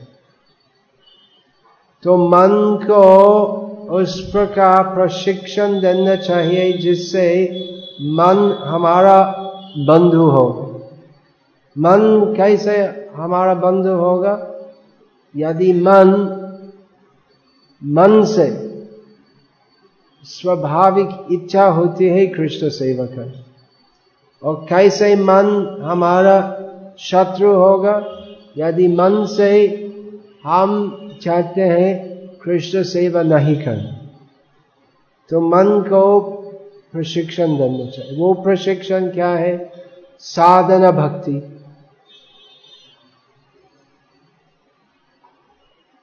[2.03, 2.51] तो मन
[2.83, 3.03] को
[3.91, 7.25] उस प्रकार प्रशिक्षण देना चाहिए जिससे
[8.01, 9.21] मन हमारा
[9.87, 10.45] बंधु हो
[11.75, 12.77] मन कैसे
[13.15, 14.33] हमारा बंधु होगा?
[15.35, 16.35] यदि मन
[17.83, 18.69] मन से
[20.23, 23.45] स्वाभाविक इच्छा होती है कृष्ण सेवा का
[24.43, 26.41] और कैसे मन हमारा
[26.99, 28.23] शत्रु होगा?
[28.57, 29.67] यदि मन से
[30.43, 33.95] हम चाहते हैं कृष्ण सेवा नहीं करना
[35.29, 36.19] तो मन को
[36.91, 39.71] प्रशिक्षण देना चाहिए। वो प्रशिक्षण क्या है?
[40.19, 41.58] साधना भक्ति।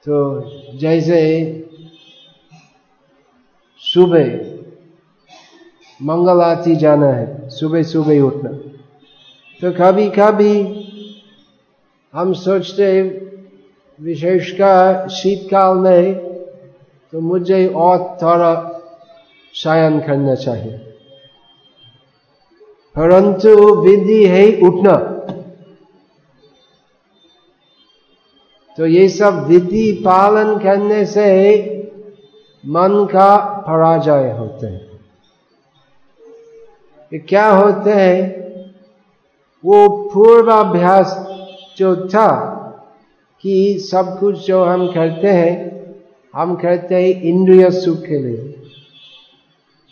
[0.05, 0.43] तो
[0.77, 1.19] जैसे
[3.77, 4.57] सुबह
[6.01, 8.49] मंगल आरती जाना है, सुबह सुबह उठना।
[9.61, 10.83] तो कभी कभी
[12.13, 13.01] हम सोचते
[14.01, 16.15] विशेषकर शीतकाल में
[17.11, 18.81] तो मुझे और थोड़ा
[19.53, 20.77] शयन करना चाहिए।
[22.95, 25.16] परंतु विधि है उठना।
[28.77, 31.63] तो ये सब विधि पालन करने से
[32.65, 34.87] मन का पराजय होते हैं।
[37.27, 38.47] क्या होते हैं?
[39.65, 41.27] वो पूर्वाभ्यास
[41.77, 42.53] जो था
[43.41, 45.77] कि सब कुछ जो हम करते हैं,
[46.35, 48.53] हम करते हैं इंद्रिय सुख के लिए।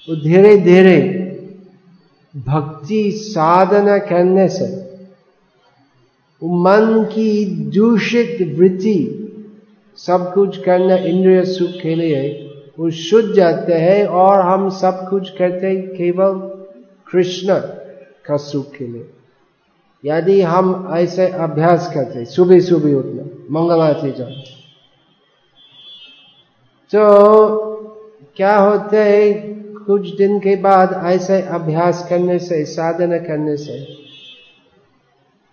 [0.10, 1.22] वो धीरे धीरे
[2.38, 4.95] भक्ति साधना करने से
[6.42, 9.22] मन की दूषित वृत्ति,
[9.98, 12.22] सब कुछ करना इंद्रिय सुख के लिए,
[12.80, 16.34] वो शुद्ध जाते हैं और हम सब कुछ करते हैं केवल
[17.08, 17.60] कृष्ण
[18.26, 19.10] का सुख के लिए।
[20.04, 24.42] यदि हम ऐसे अभ्यास करते सुबह सुबह उठना मंगल आरती जाना
[26.92, 27.04] तो
[28.38, 29.34] क्या होते है,
[29.86, 34.05] कुछ दिन के बाद ऐसे अभ्यास करने से, साधना करने से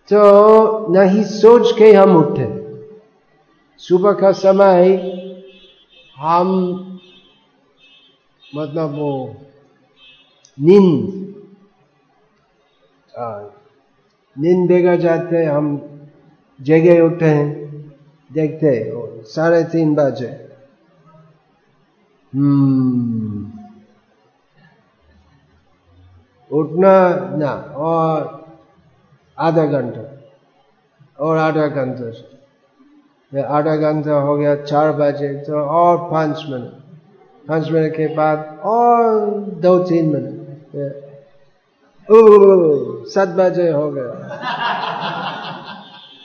[0.08, 2.46] तो नहीं सोच के हम उठे।
[3.80, 4.94] सुबह का समय
[6.16, 6.48] हम
[8.56, 9.12] मतलब वो
[10.58, 11.20] नींद
[14.37, 15.66] नींद बेगा जाते हम
[16.60, 17.48] जगह उठे हैं,
[18.31, 18.70] देखते
[19.24, 20.29] साढ़े तीन बजे।
[22.33, 23.50] हम्म
[26.50, 26.94] उठना
[27.38, 28.41] ना, और
[29.42, 30.02] आधा घंटा
[31.18, 32.10] और आधा घंटा
[33.32, 38.60] फिर आधा घंटा हो गया, चार बजे तो और पाँच मिनट। पाँच मिनट के बाद
[38.64, 39.28] और
[39.62, 40.40] दो तीन मिनट।
[43.08, 44.12] सात बजे हो गया।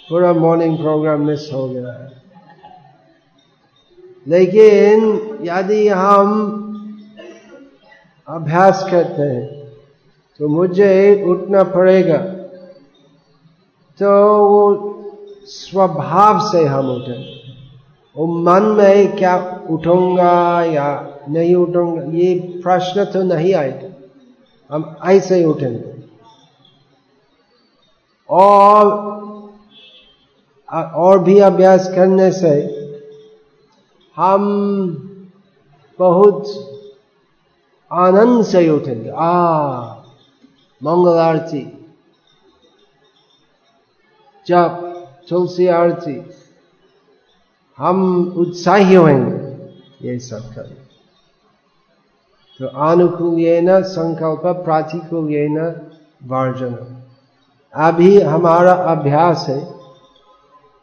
[0.10, 2.08] पूरा मॉर्निंग प्रोग्राम मिस हो गया। है
[4.28, 4.98] लेकिन
[5.44, 6.30] यदि हम
[8.28, 9.46] अभ्यास करते हैं
[10.40, 12.18] तो मुझे उठना पड़ेगा।
[14.00, 14.10] तो
[14.48, 14.64] वो
[15.48, 17.36] स्वभाव से हम उठेंगे
[18.16, 19.36] वो मन में क्या
[19.70, 20.88] उठूँगा या
[21.30, 22.34] नहीं उठूँगा, ये
[22.64, 23.90] प्रश्न तो नहीं आएगा
[24.70, 25.96] हम ऐसे ही उठेंगे।
[28.30, 28.86] और
[30.70, 32.54] और भी अभ्यास करने से
[34.18, 34.44] हम
[36.00, 36.46] बहुत
[37.92, 39.32] आनंद से उठेंगे। आ
[40.82, 41.62] मंगल आरती
[44.48, 44.68] जब
[45.30, 46.30] तुलसी आरती,
[47.78, 49.48] हम उत्साही होंगे
[50.08, 50.88] ये सब करें।
[52.60, 55.58] तो अनुकूल ये न संकल्प प्रातिकूल ये न
[56.24, 57.04] वर्जन।
[57.74, 59.72] अभी हमारा अभ्यास है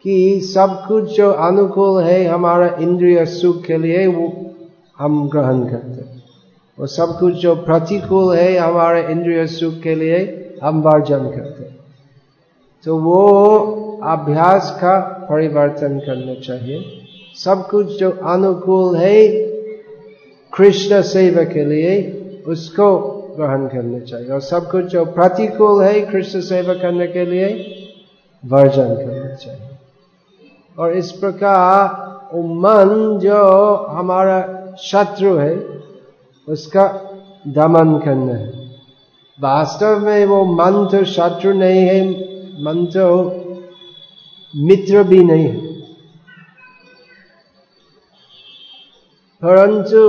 [0.02, 4.54] कि सब कुछ जो अनुकूल है हमारा इंद्रिय सुख के लिए, वो
[4.98, 6.24] हम ग्रहण करते हैं।
[6.80, 11.73] और सब कुछ जो प्रतिकूल है हमारे इंद्रिय सुख के लिए हम वर्जन करते हैं।
[12.84, 13.28] तो वो
[14.04, 19.28] अभ्यास का परिवर्तन करना चाहिए। सब कुछ जो अनुकूल है,
[20.56, 22.96] कृष्ण सेवा के लिए उसको
[23.36, 27.46] ग्रहण करना चाहिए। और सब कुछ जो प्रतिकूल है, कृष्ण सेवा करने के लिए
[28.46, 29.68] वर्जन करना चाहिए।
[30.78, 32.04] और इस प्रकार
[32.36, 35.66] वो मन जो हमारा शत्रु है,
[36.48, 37.00] उसका
[37.48, 38.48] दमन करना है।
[39.40, 43.40] वास्तव में वो मन तो शत्रु नहीं है तो
[44.56, 45.74] मित्र भी नहीं है।
[49.42, 50.00] परंतु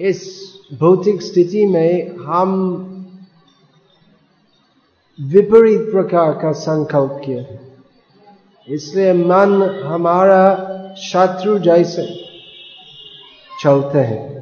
[0.00, 0.40] इस
[0.74, 2.50] भौतिक स्थिति में हम
[5.20, 7.58] विपरीत प्रकार का संकल्प किया
[8.68, 12.30] इसलिए मन हमारा शत्रु जैसे
[13.62, 14.40] चलते हैं।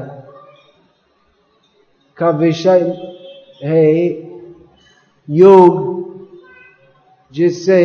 [2.17, 2.81] का विषय
[3.63, 4.03] है
[5.29, 5.81] योग,
[7.31, 7.79] जिससे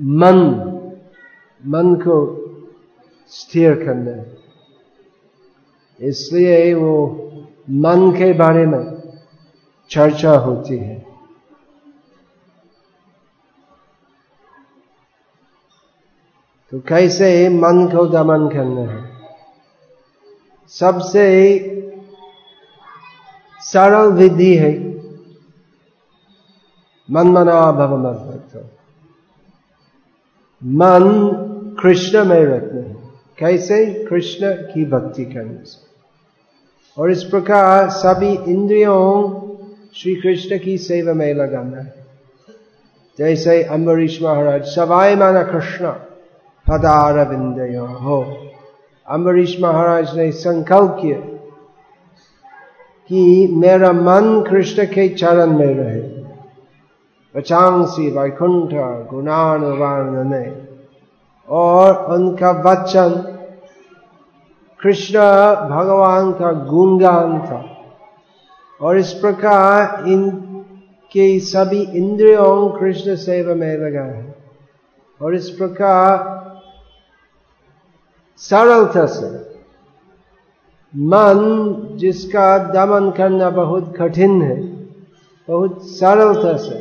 [0.00, 0.36] मन
[1.66, 2.18] मन को
[3.28, 4.36] स्थिर करना है।
[6.00, 6.94] इसलिए वो
[7.70, 8.84] मन के बारे में
[9.90, 10.99] चर्चा होती है।
[16.70, 19.10] तो कैसे मन को दमन करना है?
[20.68, 21.58] सबसे
[23.60, 24.90] सरल विधि है
[27.10, 28.70] मन मना भव मत
[30.64, 31.30] मन
[31.82, 32.96] कृष्ण में रखना है।
[33.38, 34.06] कैसे?
[34.10, 35.86] कृष्ण की भक्ति करने से।
[37.02, 39.40] और इस प्रकार सभी इंद्रियों
[39.94, 42.06] श्री कृष्ण की सेवा में लगाना है।
[43.18, 46.09] जैसे अम्बरीश महाराज सवाई माना कृष्ण।
[46.70, 48.24] पदारविंदय हो
[49.06, 51.18] अम्बरीश महाराज ने संकल्प किया
[53.08, 56.00] कि मेरा मन कृष्ण के चरण में रहे।
[57.36, 60.56] वचांसी वैकुंठ गुणान गुणानुवान
[61.48, 63.36] और उनका वचन
[64.80, 65.18] कृष्ण
[65.70, 67.64] भगवान का गुणगान था।
[68.80, 74.34] और इस प्रकार इनके सभी इंद्रियों कृष्ण सेवा में लगा है
[75.22, 76.39] और इस प्रकार
[78.40, 79.50] सरलता से।
[80.94, 81.38] मन
[81.96, 84.62] जिसका दमन करना बहुत कठिन है,
[85.48, 86.78] बहुत सरलता से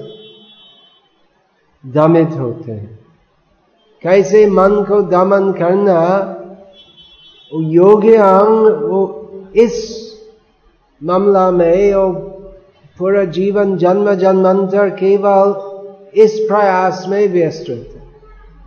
[1.86, 3.00] दमित होते हैं।
[4.04, 6.00] कैसे मन को दमन करना
[7.54, 9.02] योग्यांग, वो
[9.56, 9.74] इस
[11.04, 12.12] मामला में, वो
[13.00, 15.54] पूरा जीवन जन्म जन्मांतर केवल
[16.14, 18.00] इस प्रयास में व्यस्त रहते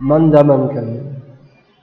[0.01, 1.12] मन दमन करने।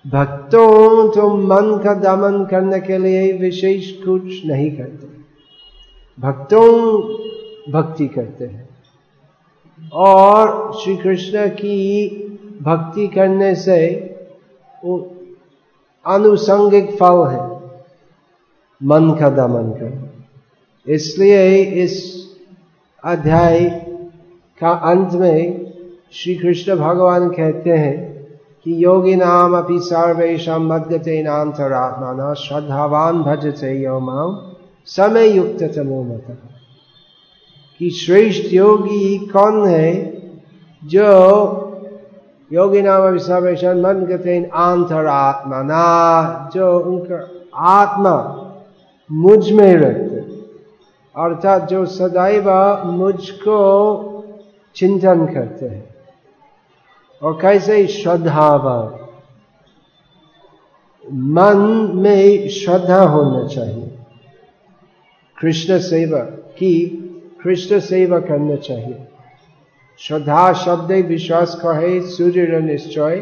[0.06, 5.06] भक्तों तो मन का दमन करने के लिए विशेष कुछ नहीं करते।
[6.18, 6.66] भक्तों
[7.72, 8.68] भक्ति करते हैं।
[9.92, 12.08] और श्री कृष्ण की
[12.62, 13.78] भक्ति करने से
[14.84, 14.98] वो
[16.06, 17.60] अनुसंगिक फल है,
[18.82, 21.94] मन का दमन कर इसलिए इस
[23.04, 23.68] अध्याय
[24.60, 25.72] का अंत में
[26.12, 28.09] श्री कृष्ण भगवान कहते हैं
[28.64, 34.52] कि योगी नाम अपनी सर्वेशा मध्यते नान्तरात्मा श्रद्धावान भजते यो माम
[34.86, 36.26] समय युक्त तमो मत
[37.78, 39.92] कि श्रेष्ठ योगी कौन है
[40.84, 41.06] जो
[42.52, 48.46] योगी नाम अभी सर्वेशा मन आंतरात्मा ना जो उनका आत्मा
[49.12, 50.16] मुझमें रहते,
[51.16, 52.50] अर्थात जो सदैव
[52.86, 53.58] मुझको
[54.76, 55.89] चिंतन करते हैं।
[57.22, 59.00] और कैसे श्रद्धावान
[61.12, 63.98] मन में श्रद्धा होना चाहिए।
[65.38, 66.18] कृष्ण सेवा
[66.58, 66.86] की
[67.44, 69.08] कृष्ण सेवा करना चाहिए।
[69.98, 73.16] श्रद्धा शब्द विश्वास कहे, सूर्य निश्चय।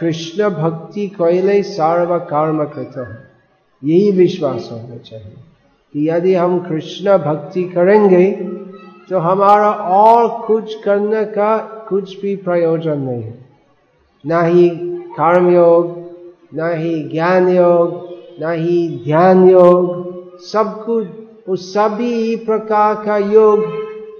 [0.00, 3.30] कृष्ण भक्ति कहले, सर्व कर्म करता है।
[3.84, 5.34] यही विश्वास होना चाहिए
[5.92, 8.30] कि यदि हम कृष्ण भक्ति करेंगे
[9.10, 11.56] तो हमारा और कुछ करने का
[11.90, 13.50] कुछ भी प्रयोजन नहीं है।
[14.26, 16.00] ना ही कर्म योग
[16.54, 18.10] न ही ज्ञान योग
[18.40, 21.08] ना ही ध्यान योग सब कुछ,
[21.48, 23.64] उस सभी प्रकार का योग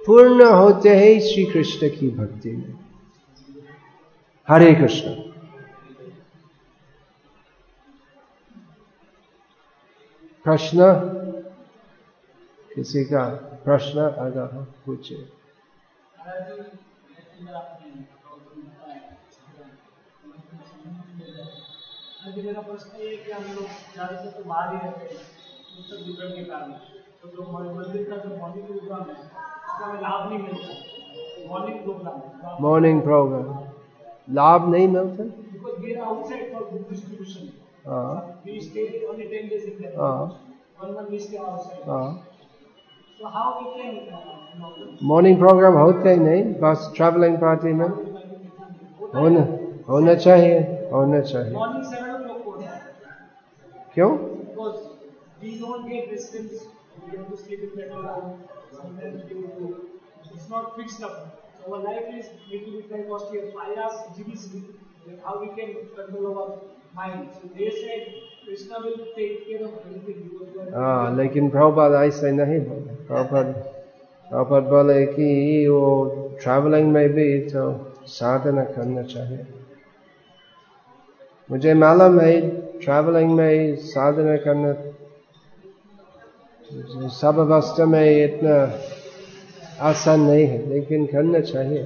[0.06, 2.74] पूर्ण होते हैं श्री कृष्ण की भक्ति में।
[4.48, 5.08] हरे कृष्ण।
[10.44, 10.78] प्रश्न?
[12.74, 13.24] किसी का
[13.64, 15.16] प्रश्न अगर हो, पूछे।
[22.40, 25.20] मेरा प्रश्न ये कि हम लोग ज़्यादातर तो बाहर ही रहते हैं
[25.78, 26.72] उत्तर विवरण के कारण
[27.22, 32.62] तो जो मंदिर का जो मॉर्निंग प्रोग्राम है उसका हमें लाभ नहीं मिलता मॉर्निंग प्रोग्राम
[32.62, 33.46] मॉर्निंग प्रोग्राम
[34.34, 37.44] लाभ नहीं मिलता because we are outside for book distribution
[37.86, 38.14] हाँ।
[38.46, 40.24] We stay only 10 days in Kerala हाँ।
[40.78, 41.38] one month we stay
[45.02, 47.88] morning program होते ही नहीं बस ट्रैवलिंग पार्टी में
[49.14, 49.42] होना
[49.88, 50.58] होना चाहिए
[50.92, 51.54] होना चाहिए
[53.94, 54.10] क्यों
[68.50, 72.94] Krishna will take care of everything because you are हाँ लेकिन प्रभुपाद ऐसे नहीं बोले।
[73.08, 73.46] प्रभुपाद
[74.30, 75.28] प्रभुपाद बोले कि
[75.68, 75.82] वो
[76.42, 77.62] ट्रैवलिंग में भी तो
[78.16, 79.46] साधना करना चाहिए।
[81.50, 82.34] मुझे मालूम है
[82.82, 84.74] ट्रैवलिंग में साधना करना
[87.20, 88.56] सब अवस्था में इतना
[89.90, 91.82] आसान नहीं है लेकिन करना चाहिए।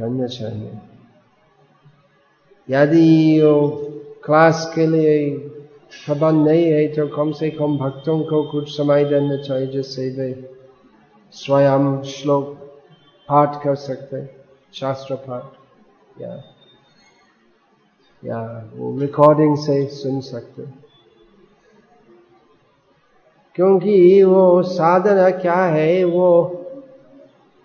[0.00, 0.78] करना चाहिए।
[2.68, 3.54] यदि वो
[4.24, 5.14] क्लास के लिए
[5.96, 10.28] प्रबंध नहीं है तो कम से कम भक्तों को कुछ समय देना चाहिए, जिससे वे
[11.34, 12.54] स्वयं श्लोक
[13.28, 14.24] पाठ कर सकते
[14.74, 15.44] शास्त्र पाठ,
[16.20, 16.32] या
[18.22, 18.40] या
[18.74, 20.62] वो रिकॉर्डिंग से सुन सकते
[23.56, 26.28] क्योंकि वो साधना क्या है, वो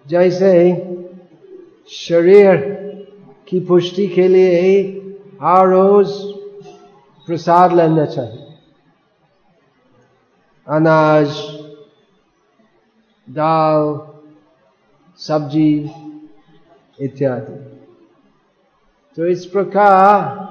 [0.05, 0.51] जैसे
[1.89, 2.55] शरीर
[3.47, 4.91] की पुष्टि के लिए
[5.41, 6.07] हर रोज
[7.27, 8.47] प्रसाद लेना चाहिए।
[10.67, 11.27] अनाज,
[13.29, 14.07] दाल,
[15.17, 15.91] सब्ज़ी
[17.01, 17.53] इत्यादि।
[19.17, 20.45] तो इस प्रकार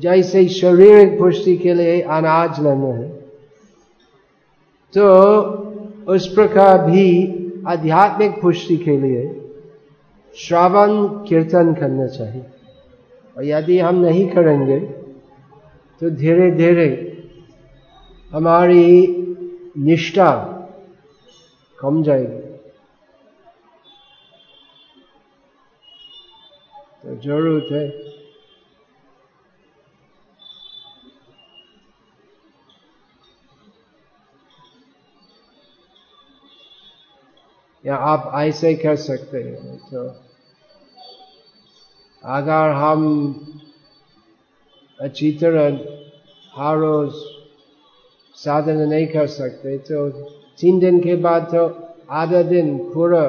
[0.00, 3.08] जैसे शारीरिक पुष्टि के लिए अनाज लेना है
[4.96, 5.06] तो
[6.08, 9.22] उस प्रकार भी आध्यात्मिक पुष्टि के लिए
[10.36, 10.92] श्रवण
[11.28, 12.44] कीर्तन करना चाहिए।
[13.36, 14.78] और यदि हम नहीं करेंगे
[16.00, 16.88] तो धीरे धीरे
[18.32, 18.86] हमारी
[19.78, 20.30] निष्ठा
[21.78, 22.40] कम जाएगी।
[27.02, 28.03] तो ज़रूरत है
[37.84, 40.02] या आप ऐसे कर सकते हैं तो
[42.24, 43.00] अगर हम
[44.98, 45.64] अच्छी तरह
[46.54, 47.12] हर रोज
[48.34, 50.08] साधना नहीं कर सकते तो
[50.58, 51.64] तीन दिन के बाद तो
[52.10, 53.24] आधा दिन पूरा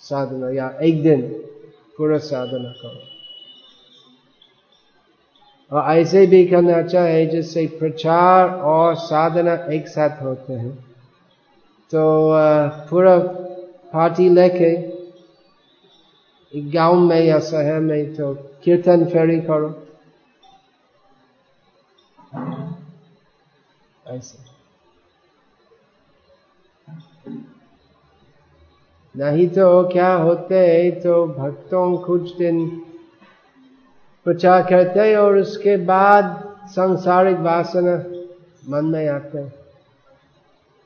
[0.00, 1.20] साधना, या एक दिन
[1.98, 3.00] पूरा साधना करो।
[5.70, 10.72] और ऐसे भी करना चाहे जिससे प्रचार और साधना एक साथ होते हैं।
[11.92, 12.02] तो
[12.90, 13.18] पूरा
[13.92, 14.74] पार्टी लेके
[16.52, 18.32] गाँव में या शहर में तो
[18.64, 19.74] कीर्तन फेरी करो।
[24.06, 24.38] ऐसे।
[29.14, 32.66] नहीं तो क्या होते तो भक्तों कुछ दिन
[34.26, 36.24] प्रचार करते और उसके बाद
[36.74, 37.96] सांसारिक वासना
[38.68, 39.44] मन में आते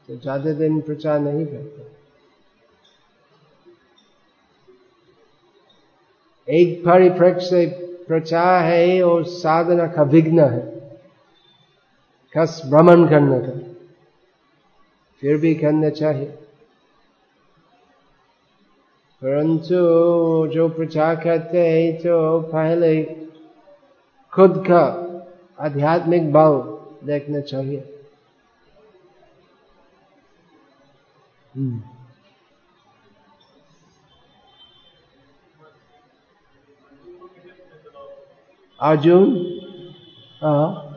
[0.09, 1.94] तो ज़्यादा दिन प्रचार नहीं करते।
[6.51, 7.67] एक परिप्रेक्ष्य से
[8.09, 10.75] प्रचार है और साधना का विघ्न है।
[12.37, 13.75] कस भ्रमण करने का।
[15.21, 16.27] फिर भी करना चाहिए।
[19.23, 19.75] परंतु
[20.55, 23.05] जो प्रचार करते हैं तो पहले
[24.33, 25.01] खुद का
[25.61, 27.99] आध्यात्मिक भाव देखना चाहिए।
[31.57, 31.94] हम्म।
[38.81, 39.25] अर्जुन
[40.43, 40.91] हाँ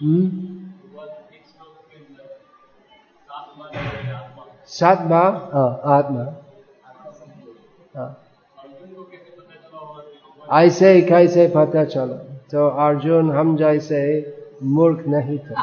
[0.00, 0.30] हम्म?
[4.68, 6.24] सात बार हाँ आत्मा
[10.48, 12.16] ऐसे ऐसे कैसे पता चला?
[12.50, 14.00] तो अर्जुन हम जैसे
[14.62, 15.54] मूर्ख नहीं थे।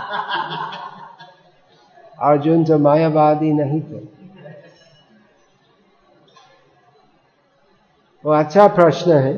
[2.21, 4.16] अर्जुन तो मायावादी नहीं थे।
[8.27, 9.33] वो अच्छा प्रश्न है,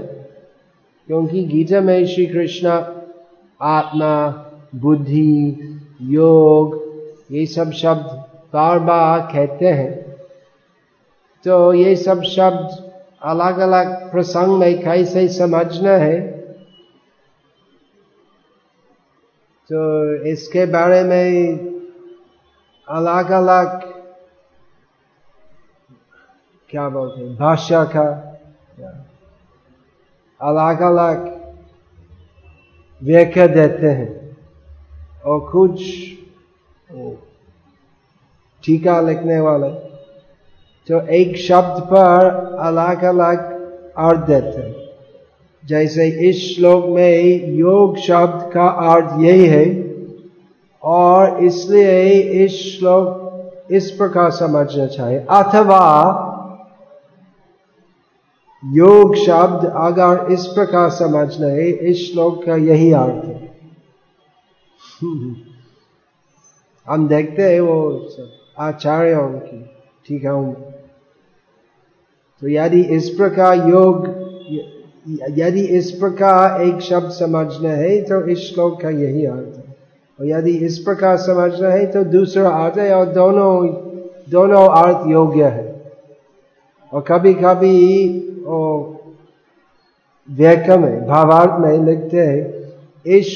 [1.07, 2.69] क्योंकि गीता में श्री कृष्ण,
[3.61, 4.29] आत्मा,
[4.75, 5.59] बुद्धि,
[6.01, 6.93] योग,
[7.31, 10.01] ये सब शब्द बार बार कहते हैं।
[11.45, 16.21] तो ये सब शब्द अलग अलग प्रसंग में कैसे समझना है?
[19.69, 21.57] तो इसके बारे में
[22.87, 23.81] अलग अलग
[26.69, 28.28] क्या बोलते हैं भाषा का
[30.41, 31.27] अलग अलग
[33.01, 34.09] व्याख्या देते हैं
[35.25, 35.81] और कुछ
[38.63, 39.69] टीका लिखने वाले
[40.89, 42.27] तो एक शब्द पर
[42.59, 43.37] अलग अलग
[43.97, 44.75] अर्थ देते हैं।
[45.63, 49.65] जैसे इस श्लोक में योग शब्द का अर्थ यही है
[50.83, 52.09] और इसलिए
[52.45, 55.79] इस श्लोक इस प्रकार समझना चाहिए। अथवा
[58.63, 63.37] योग शब्द अगर इस प्रकार समझना है इस श्लोक का यही अर्थ है।
[66.87, 67.77] हम देखते हैं वो
[68.59, 69.61] आचार्यों की,
[70.05, 70.31] ठीक है
[72.41, 74.07] तो यदि इस प्रकार योग,
[75.37, 79.75] यदि इस प्रकार एक शब्द समझना है तो इस श्लोक का यही अर्थ है।
[80.19, 83.67] और यदि इस प्रकार समझना है तो दूसरा अर्थ है, और दोनों
[84.29, 85.68] दोनों अर्थ योग्य है।
[86.93, 87.77] और कभी कभी
[90.29, 92.41] व्याख्या में, भावार्थ में लिखते हैं,
[93.05, 93.27] इस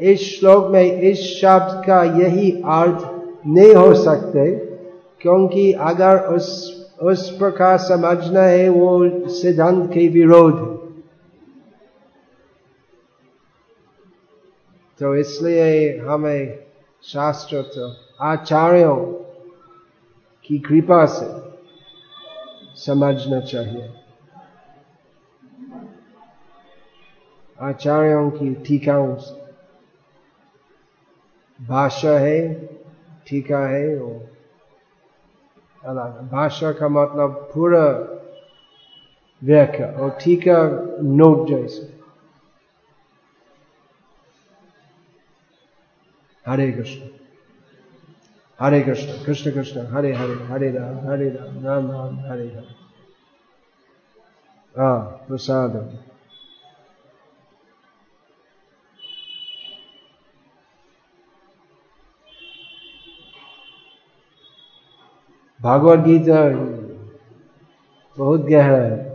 [0.00, 4.50] इस श्लोक में इस शब्द का यही अर्थ नहीं हो सकते,
[5.20, 6.48] क्योंकि अगर उस
[7.02, 10.74] उस प्रकार समझना है, वो सिद्धांत के विरोध है।
[15.00, 16.58] तो इसलिए हमें
[17.02, 17.92] शास्त्र तो
[18.24, 18.96] आचार्यों
[20.44, 21.45] की कृपा से
[22.76, 23.94] समझना चाहिए।
[27.60, 29.46] आचार्यों की टीकाओं से।
[31.64, 32.54] भाषा है,
[33.28, 34.26] टीका है, वो
[35.84, 37.86] अलग। भाषा का मतलब पूरा
[39.44, 40.68] व्याख्या और टीका
[41.02, 42.00] नोट जैसे।
[46.46, 47.15] हरे कृष्ण।
[48.60, 52.74] हरे कृष्ण कृष्ण कृष्ण हरे हरे हरे राम हरे राम राम राम हरे हरे
[54.74, 55.76] हाँ प्रसाद
[65.60, 66.40] भागवत गीता
[68.18, 69.05] बहुत गहरा है।